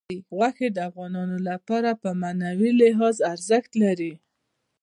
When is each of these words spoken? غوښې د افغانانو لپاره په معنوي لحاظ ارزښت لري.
غوښې 0.37 0.67
د 0.75 0.77
افغانانو 0.89 1.37
لپاره 1.49 1.91
په 2.01 2.09
معنوي 2.21 2.71
لحاظ 2.81 3.15
ارزښت 3.33 3.71
لري. 3.83 4.13